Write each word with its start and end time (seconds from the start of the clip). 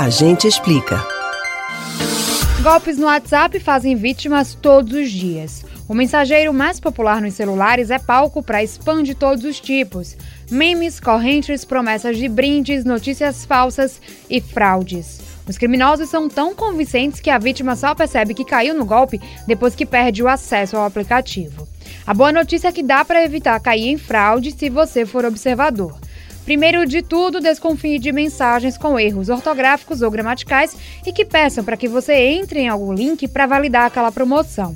A 0.00 0.10
gente 0.10 0.46
explica. 0.46 1.04
Golpes 2.62 2.96
no 2.96 3.06
WhatsApp 3.06 3.58
fazem 3.58 3.96
vítimas 3.96 4.54
todos 4.54 4.92
os 4.92 5.10
dias. 5.10 5.64
O 5.88 5.92
mensageiro 5.94 6.54
mais 6.54 6.78
popular 6.78 7.20
nos 7.20 7.34
celulares 7.34 7.90
é 7.90 7.98
palco 7.98 8.40
para 8.40 8.62
spam 8.62 9.02
de 9.02 9.16
todos 9.16 9.42
os 9.42 9.58
tipos: 9.58 10.16
memes, 10.48 11.00
correntes, 11.00 11.64
promessas 11.64 12.16
de 12.16 12.28
brindes, 12.28 12.84
notícias 12.84 13.44
falsas 13.44 14.00
e 14.30 14.40
fraudes. 14.40 15.20
Os 15.48 15.58
criminosos 15.58 16.08
são 16.08 16.28
tão 16.28 16.54
convincentes 16.54 17.18
que 17.18 17.28
a 17.28 17.36
vítima 17.36 17.74
só 17.74 17.92
percebe 17.92 18.34
que 18.34 18.44
caiu 18.44 18.74
no 18.74 18.84
golpe 18.84 19.20
depois 19.48 19.74
que 19.74 19.84
perde 19.84 20.22
o 20.22 20.28
acesso 20.28 20.76
ao 20.76 20.86
aplicativo. 20.86 21.66
A 22.06 22.14
boa 22.14 22.30
notícia 22.30 22.68
é 22.68 22.72
que 22.72 22.84
dá 22.84 23.04
para 23.04 23.24
evitar 23.24 23.58
cair 23.58 23.88
em 23.88 23.98
fraude 23.98 24.52
se 24.52 24.70
você 24.70 25.04
for 25.04 25.24
observador. 25.24 25.98
Primeiro 26.48 26.86
de 26.86 27.02
tudo, 27.02 27.42
desconfie 27.42 27.98
de 27.98 28.10
mensagens 28.10 28.78
com 28.78 28.98
erros 28.98 29.28
ortográficos 29.28 30.00
ou 30.00 30.10
gramaticais 30.10 30.74
e 31.04 31.12
que 31.12 31.22
peçam 31.22 31.62
para 31.62 31.76
que 31.76 31.86
você 31.86 32.14
entre 32.14 32.60
em 32.60 32.68
algum 32.68 32.90
link 32.90 33.28
para 33.28 33.44
validar 33.44 33.84
aquela 33.84 34.10
promoção. 34.10 34.74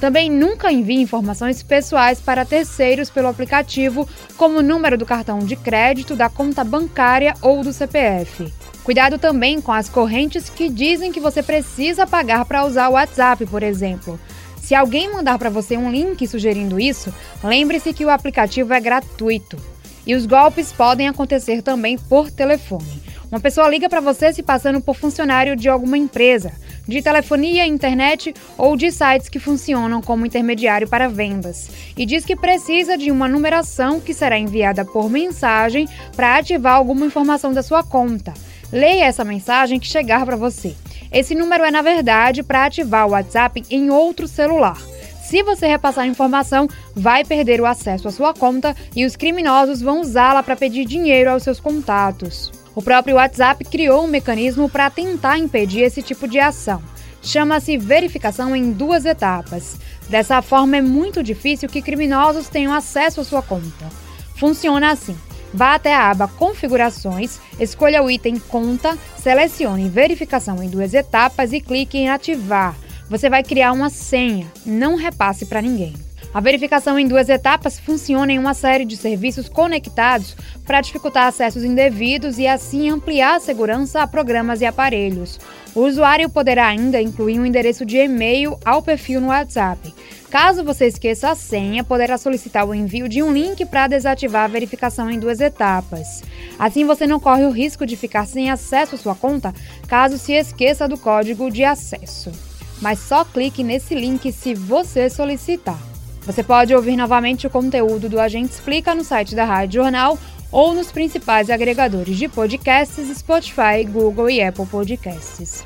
Também 0.00 0.28
nunca 0.28 0.72
envie 0.72 1.00
informações 1.00 1.62
pessoais 1.62 2.18
para 2.18 2.44
terceiros 2.44 3.10
pelo 3.10 3.28
aplicativo, 3.28 4.08
como 4.36 4.58
o 4.58 4.62
número 4.62 4.98
do 4.98 5.06
cartão 5.06 5.38
de 5.38 5.54
crédito, 5.54 6.16
da 6.16 6.28
conta 6.28 6.64
bancária 6.64 7.34
ou 7.40 7.62
do 7.62 7.72
CPF. 7.72 8.52
Cuidado 8.82 9.16
também 9.16 9.60
com 9.60 9.70
as 9.70 9.88
correntes 9.88 10.50
que 10.50 10.68
dizem 10.68 11.12
que 11.12 11.20
você 11.20 11.44
precisa 11.44 12.08
pagar 12.08 12.44
para 12.44 12.64
usar 12.66 12.88
o 12.88 12.94
WhatsApp, 12.94 13.46
por 13.46 13.62
exemplo. 13.62 14.18
Se 14.60 14.74
alguém 14.74 15.12
mandar 15.12 15.38
para 15.38 15.48
você 15.48 15.76
um 15.76 15.92
link 15.92 16.26
sugerindo 16.26 16.80
isso, 16.80 17.14
lembre-se 17.40 17.92
que 17.92 18.04
o 18.04 18.10
aplicativo 18.10 18.74
é 18.74 18.80
gratuito. 18.80 19.73
E 20.06 20.14
os 20.14 20.26
golpes 20.26 20.72
podem 20.72 21.08
acontecer 21.08 21.62
também 21.62 21.96
por 21.96 22.30
telefone. 22.30 23.02
Uma 23.30 23.40
pessoa 23.40 23.68
liga 23.68 23.88
para 23.88 24.00
você 24.00 24.32
se 24.32 24.42
passando 24.42 24.80
por 24.80 24.94
funcionário 24.94 25.56
de 25.56 25.68
alguma 25.68 25.98
empresa, 25.98 26.52
de 26.86 27.02
telefonia, 27.02 27.66
internet 27.66 28.34
ou 28.56 28.76
de 28.76 28.92
sites 28.92 29.28
que 29.28 29.38
funcionam 29.38 30.00
como 30.00 30.26
intermediário 30.26 30.86
para 30.86 31.08
vendas, 31.08 31.68
e 31.96 32.06
diz 32.06 32.24
que 32.24 32.36
precisa 32.36 32.96
de 32.96 33.10
uma 33.10 33.26
numeração 33.26 34.00
que 34.00 34.14
será 34.14 34.38
enviada 34.38 34.84
por 34.84 35.10
mensagem 35.10 35.88
para 36.14 36.36
ativar 36.36 36.76
alguma 36.76 37.06
informação 37.06 37.52
da 37.52 37.62
sua 37.62 37.82
conta. 37.82 38.32
Leia 38.70 39.04
essa 39.04 39.24
mensagem 39.24 39.80
que 39.80 39.86
chegar 39.86 40.24
para 40.24 40.36
você. 40.36 40.74
Esse 41.10 41.34
número 41.34 41.64
é, 41.64 41.70
na 41.70 41.82
verdade, 41.82 42.42
para 42.42 42.66
ativar 42.66 43.06
o 43.06 43.10
WhatsApp 43.10 43.62
em 43.70 43.90
outro 43.90 44.28
celular. 44.28 44.80
Se 45.24 45.42
você 45.42 45.66
repassar 45.66 46.04
a 46.04 46.06
informação, 46.06 46.68
vai 46.94 47.24
perder 47.24 47.58
o 47.58 47.66
acesso 47.66 48.06
à 48.06 48.10
sua 48.10 48.34
conta 48.34 48.76
e 48.94 49.06
os 49.06 49.16
criminosos 49.16 49.80
vão 49.80 50.02
usá-la 50.02 50.42
para 50.42 50.54
pedir 50.54 50.84
dinheiro 50.84 51.30
aos 51.30 51.42
seus 51.42 51.58
contatos. 51.58 52.52
O 52.74 52.82
próprio 52.82 53.16
WhatsApp 53.16 53.64
criou 53.64 54.04
um 54.04 54.06
mecanismo 54.06 54.68
para 54.68 54.90
tentar 54.90 55.38
impedir 55.38 55.80
esse 55.80 56.02
tipo 56.02 56.28
de 56.28 56.38
ação. 56.38 56.82
Chama-se 57.22 57.78
verificação 57.78 58.54
em 58.54 58.70
duas 58.70 59.06
etapas. 59.06 59.78
Dessa 60.10 60.42
forma, 60.42 60.76
é 60.76 60.82
muito 60.82 61.22
difícil 61.22 61.70
que 61.70 61.80
criminosos 61.80 62.50
tenham 62.50 62.74
acesso 62.74 63.22
à 63.22 63.24
sua 63.24 63.40
conta. 63.40 63.88
Funciona 64.36 64.90
assim: 64.90 65.16
Vá 65.54 65.74
até 65.74 65.94
a 65.94 66.10
aba 66.10 66.28
Configurações, 66.28 67.38
escolha 67.58 68.02
o 68.02 68.10
item 68.10 68.38
Conta, 68.38 68.98
selecione 69.16 69.88
Verificação 69.88 70.62
em 70.62 70.68
duas 70.68 70.92
etapas 70.92 71.54
e 71.54 71.62
clique 71.62 71.96
em 71.96 72.10
Ativar. 72.10 72.83
Você 73.08 73.28
vai 73.28 73.42
criar 73.42 73.72
uma 73.72 73.90
senha, 73.90 74.46
não 74.64 74.96
repasse 74.96 75.46
para 75.46 75.60
ninguém. 75.60 75.92
A 76.32 76.40
verificação 76.40 76.98
em 76.98 77.06
duas 77.06 77.28
etapas 77.28 77.78
funciona 77.78 78.32
em 78.32 78.40
uma 78.40 78.54
série 78.54 78.84
de 78.84 78.96
serviços 78.96 79.48
conectados 79.48 80.36
para 80.66 80.80
dificultar 80.80 81.28
acessos 81.28 81.62
indevidos 81.62 82.38
e 82.38 82.46
assim 82.48 82.90
ampliar 82.90 83.36
a 83.36 83.40
segurança 83.40 84.02
a 84.02 84.06
programas 84.06 84.60
e 84.60 84.66
aparelhos. 84.66 85.38
O 85.76 85.82
usuário 85.82 86.28
poderá 86.28 86.66
ainda 86.66 87.00
incluir 87.00 87.38
um 87.38 87.46
endereço 87.46 87.86
de 87.86 87.98
e-mail 87.98 88.58
ao 88.64 88.82
perfil 88.82 89.20
no 89.20 89.28
WhatsApp. 89.28 89.94
Caso 90.28 90.64
você 90.64 90.86
esqueça 90.86 91.30
a 91.30 91.36
senha, 91.36 91.84
poderá 91.84 92.18
solicitar 92.18 92.66
o 92.66 92.74
envio 92.74 93.08
de 93.08 93.22
um 93.22 93.32
link 93.32 93.64
para 93.66 93.86
desativar 93.86 94.44
a 94.44 94.48
verificação 94.48 95.08
em 95.08 95.20
duas 95.20 95.40
etapas. 95.40 96.22
Assim, 96.58 96.84
você 96.84 97.06
não 97.06 97.20
corre 97.20 97.44
o 97.44 97.52
risco 97.52 97.86
de 97.86 97.96
ficar 97.96 98.26
sem 98.26 98.50
acesso 98.50 98.96
à 98.96 98.98
sua 98.98 99.14
conta 99.14 99.54
caso 99.86 100.18
se 100.18 100.32
esqueça 100.32 100.88
do 100.88 100.98
código 100.98 101.48
de 101.48 101.62
acesso. 101.62 102.53
Mas 102.80 102.98
só 102.98 103.24
clique 103.24 103.62
nesse 103.62 103.94
link 103.94 104.30
se 104.32 104.54
você 104.54 105.08
solicitar. 105.08 105.78
Você 106.26 106.42
pode 106.42 106.74
ouvir 106.74 106.96
novamente 106.96 107.46
o 107.46 107.50
conteúdo 107.50 108.08
do 108.08 108.20
Agente 108.20 108.52
Explica 108.52 108.94
no 108.94 109.04
site 109.04 109.34
da 109.34 109.44
Rádio 109.44 109.82
Jornal 109.82 110.18
ou 110.50 110.72
nos 110.72 110.90
principais 110.90 111.50
agregadores 111.50 112.16
de 112.16 112.28
podcasts 112.28 113.18
Spotify, 113.18 113.84
Google 113.86 114.30
e 114.30 114.42
Apple 114.42 114.66
Podcasts. 114.66 115.64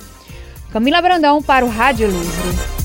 Camila 0.72 1.00
Brandão 1.00 1.42
para 1.42 1.64
o 1.64 1.68
Rádio 1.68 2.08
Livre. 2.08 2.77